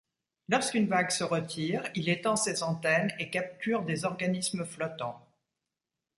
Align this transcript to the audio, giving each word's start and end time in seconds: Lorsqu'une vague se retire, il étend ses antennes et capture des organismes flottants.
Lorsqu'une 0.49 0.87
vague 0.87 1.11
se 1.11 1.23
retire, 1.23 1.83
il 1.93 2.09
étend 2.09 2.35
ses 2.35 2.63
antennes 2.63 3.13
et 3.19 3.29
capture 3.29 3.83
des 3.83 4.03
organismes 4.03 4.65
flottants. 4.65 5.21